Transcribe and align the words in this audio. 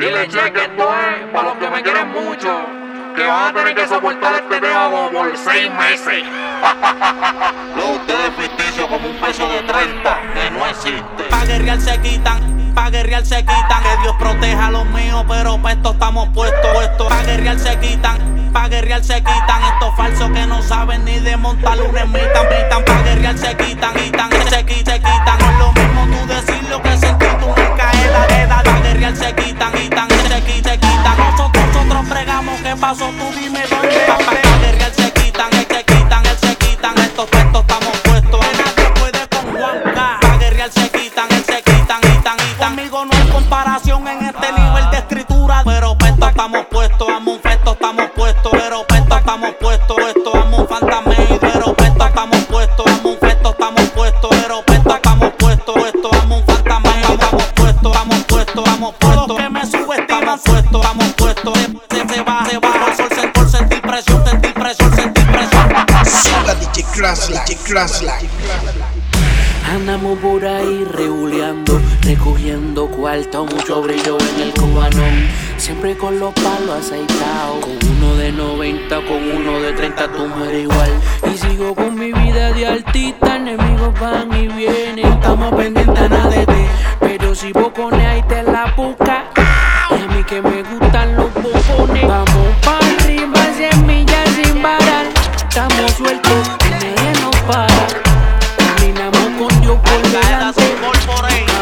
Dile 0.00 0.26
che 0.28 0.50
que 0.50 0.62
esto 0.62 0.88
es 0.94 1.28
para 1.30 1.48
los 1.48 1.58
que 1.58 1.68
me 1.68 1.82
quieren 1.82 2.08
mucho. 2.08 2.64
Que 3.14 3.26
van 3.26 3.48
a 3.48 3.52
tener 3.52 3.74
que 3.74 3.86
soportar 3.86 4.32
este 4.32 4.58
tema 4.58 4.88
como 4.90 5.10
por 5.10 5.36
seis 5.36 5.70
meses. 5.74 6.24
Lo 7.76 7.90
ustedes 7.96 8.34
ficticio 8.38 8.88
como 8.88 9.06
un 9.06 9.16
peso 9.16 9.46
de 9.50 9.60
30 9.60 10.18
que 10.32 10.50
no 10.52 10.66
existe. 10.66 11.22
Pa' 11.28 11.44
guerrear 11.44 11.78
se 11.82 12.00
quitan, 12.00 12.72
pa' 12.74 12.88
guerrear 12.88 13.26
se 13.26 13.40
quitan. 13.40 13.82
Que 13.82 14.00
Dios 14.00 14.16
proteja 14.18 14.68
a 14.68 14.70
los 14.70 14.86
míos, 14.86 15.22
pero 15.28 15.60
pa' 15.60 15.72
esto 15.72 15.90
estamos 15.90 16.30
puestos. 16.30 16.72
Puestos 16.72 17.06
pa' 17.06 17.22
guerrear 17.24 17.58
se 17.58 17.78
quitan, 17.78 18.50
pa' 18.54 18.68
guerrear 18.68 19.04
se 19.04 19.16
quitan. 19.16 19.62
Estos 19.74 19.94
falsos 19.98 20.30
que 20.30 20.46
no 20.46 20.62
saben 20.62 21.04
ni 21.04 21.18
de 21.18 21.36
montar 21.36 21.76
lunes 21.76 22.08
mitan, 22.08 22.48
mitan. 22.48 22.82
Pa' 22.86 23.02
guerrear 23.02 23.36
se 23.36 23.54
quitan, 23.54 23.92
quitan, 23.92 24.30
se 24.48 24.64
quitan, 24.64 24.94
se 24.94 24.98
quitan. 24.98 25.49
paso, 32.80 33.04
tú 33.18 33.38
dime 33.38 33.62
dónde 33.68 34.49
Andamos 69.68 70.16
por 70.20 70.46
ahí 70.46 70.84
reguleando, 70.92 71.80
recogiendo 72.02 72.86
cuarto, 72.86 73.46
mucho 73.46 73.82
brillo 73.82 74.16
en 74.16 74.42
el 74.42 74.52
cubanón. 74.54 75.26
Siempre 75.56 75.96
con 75.96 76.20
los 76.20 76.32
palos 76.34 76.78
aceitados, 76.78 77.64
con 77.64 77.96
uno 77.96 78.14
de 78.14 78.30
90, 78.30 78.94
con 78.94 79.24
uno 79.28 79.60
de 79.60 79.72
30, 79.72 80.12
tú 80.12 80.26
mueres 80.28 80.62
igual. 80.62 80.92
Y 81.34 81.36
sigo 81.36 81.74
con 81.74 81.96
mi 81.96 82.12
vida 82.12 82.52
de 82.52 82.68
artista, 82.68 83.36
enemigos 83.36 83.98
van 83.98 84.32
y 84.32 84.46
vienen. 84.46 85.06
Estamos 85.06 85.52
pendientes 85.56 85.98
a 85.98 86.08
nada 86.08 86.30
de 86.30 86.46
ti, 86.46 86.64
pero 87.00 87.34
si 87.34 87.52
vos 87.52 87.72
pones 87.72 88.06
ahí 88.06 88.22
te 88.22 88.44
la 88.44 88.72
busca. 88.76 89.24
A 89.34 90.14
mí 90.14 90.22
que 90.22 90.40
me 90.40 90.59
MD 96.28 97.20
no 97.20 97.30
para. 97.46 97.86
Terminamos 98.56 99.28
con 99.38 99.62
yo 99.62 99.80
por 99.82 100.02
delante. 100.02 100.76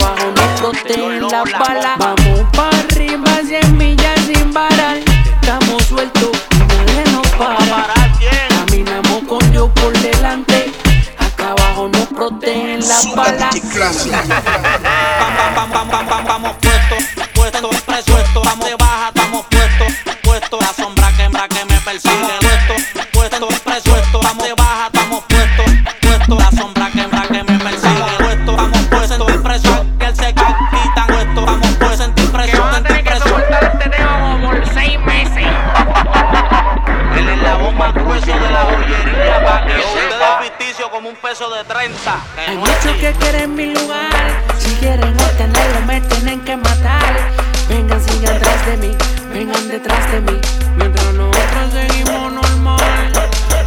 Abajo 0.00 0.32
me 0.36 0.60
costen 0.60 1.20
la 1.20 1.42
bala. 1.58 1.96
Vamos 1.98 2.40
pa' 2.52 2.70
arriba, 2.70 3.40
100 3.46 3.76
millas 3.76 4.20
sin 4.26 4.52
parar. 4.52 4.98
Estamos 5.40 5.82
sueltos, 5.84 6.30
MD 6.50 7.10
no 7.12 7.22
para. 7.38 7.86
Caminamos 8.48 9.22
con 9.28 9.52
yo 9.52 9.68
por 9.74 9.92
delante. 9.98 10.72
Acá 11.18 11.50
abajo 11.50 11.88
nos 11.88 12.06
protegen 12.08 12.80
las 12.80 13.14
balas. 13.14 13.54
pam, 15.54 15.70
pam, 15.70 15.88
pam, 15.90 16.06
pam, 16.08 16.24
vamos 16.26 16.56
puesto, 16.60 16.96
puesto, 17.34 17.70
presuesto, 17.86 18.42
vamos 18.44 18.66
de 18.66 18.76
baja, 18.76 19.08
estamos 19.08 19.46
puestos, 19.46 19.92
puesto, 20.22 20.60
la 20.60 20.72
sombra 20.72 21.12
quembra 21.16 21.48
que 21.48 21.64
me 21.64 21.78
persigue. 21.80 22.23
Como 41.04 41.10
un 41.10 41.16
peso 41.16 41.50
de 41.50 41.62
30. 41.64 42.24
Hay 42.48 42.56
muchos 42.56 42.96
que 42.98 43.12
quieren 43.12 43.54
mi 43.54 43.74
lugar. 43.74 44.42
Si 44.58 44.74
quieren 44.76 45.12
obtenerlo, 45.12 45.80
me 45.86 46.00
tienen 46.00 46.40
que 46.40 46.56
matar. 46.56 47.30
Vengan, 47.68 48.00
sigan 48.00 48.36
atrás 48.36 48.66
de 48.66 48.76
mí, 48.78 48.96
vengan 49.30 49.68
detrás 49.68 50.10
de 50.12 50.20
mí. 50.22 50.40
Mientras 50.76 51.12
nosotros 51.12 51.72
seguimos 51.72 52.32
normal, 52.32 53.12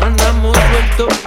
andamos 0.00 0.56
sueltos, 0.56 1.18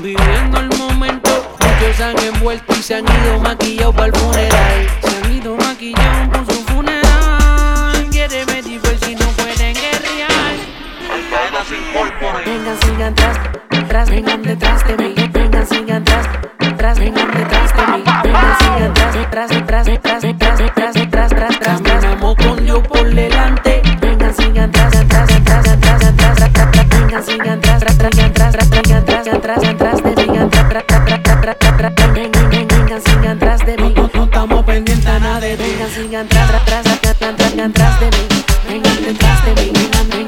viviendo 0.00 0.58
el 0.58 0.76
momento. 0.76 1.56
Muchos 1.60 1.96
se 1.96 2.02
han 2.02 2.18
envuelto 2.18 2.74
y 2.74 2.82
se 2.82 2.94
han 2.96 3.04
ido 3.04 3.38
maquillados 3.38 3.94
para 3.94 4.06
el 4.06 4.14
funeral. 4.14 4.90
Se 5.02 5.16
han 5.16 5.32
ido 5.34 5.56
maquillados 5.56 6.28
por 6.36 6.52
su 6.52 6.64
funeral. 6.64 8.08
Quieren 8.10 8.46
medir 8.46 8.80
si 9.04 9.14
no 9.14 9.26
pueden 9.26 9.74
guerrear. 9.74 10.54
Vengan, 12.44 12.80
sigan 12.80 13.12
atrás, 13.12 13.38
atrás, 13.70 14.10
vengan 14.10 14.42
detrás 14.42 14.84
de 14.88 14.96
mí. 14.96 15.33
Vengan, 15.64 15.86
sigan 15.86 16.02
atrás, 16.02 16.26
atrás, 16.60 16.98
vengan 16.98 17.30
detrás 17.32 17.74
de 17.74 17.86
mí. 17.86 18.04
Vengan, 18.22 18.56
sigan 18.58 18.90
atrás, 18.90 19.16
atrás, 19.16 19.50
atrás, 19.50 19.88
atrás, 19.88 20.24
atrás, 20.24 20.60
atrás, 20.60 20.96
atrás, 20.96 21.32
atrás, 21.32 21.32
atrás. 21.32 21.80
Caminamos 21.80 22.36
con 22.36 22.64
Dios 22.64 22.80
por 22.86 23.14
delante. 23.14 23.82
Vengan, 24.00 24.34
sigan 24.34 24.68
atrás, 24.68 24.94
atrás, 24.94 25.30
atrás, 25.30 25.68
atrás, 25.68 26.04
atrás, 26.04 26.42
atrás. 26.42 26.88
Vengan, 26.90 27.24
sigan 27.24 27.58
atrás, 27.58 27.82
atrás, 27.82 28.18
atrás, 28.18 28.54
atrás, 28.54 29.28
atrás, 29.28 29.28
atrás, 29.28 29.64
atrás 29.64 30.02
de 30.02 30.10
mí. 32.18 32.30
Vengan, 32.68 33.02
sigan 33.02 33.36
atrás 33.36 33.66
de 33.66 33.76
mí. 33.78 33.92
No, 33.96 34.10
no 34.12 34.24
estamos 34.24 34.64
pendientes 34.64 35.06
a 35.06 35.18
nada 35.18 35.40
de 35.40 35.56
ti. 35.56 35.62
Vengan, 35.62 35.90
sigan 35.90 36.26
atrás, 36.26 36.50
atrás, 36.50 36.86
atrás, 36.86 37.22
atrás, 37.22 37.58
atrás 37.58 38.00
de 38.00 38.06
mí. 38.06 38.26
Vengan 38.68 39.04
detrás 39.04 39.44
de 39.46 39.52
mí. 39.54 39.72
Vengan, 39.72 40.10
vengan 40.10 40.23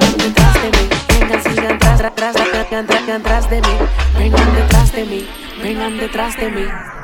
atrás, 2.04 2.36
atrás, 2.36 3.10
atrás 3.10 3.50
de 3.50 3.60
mí. 3.60 3.78
Vengan 4.18 4.54
detrás 4.54 4.92
de 4.92 5.04
mí, 5.04 5.28
vengan 5.62 5.98
detrás 5.98 6.36
de 6.36 6.50
mí. 6.50 6.95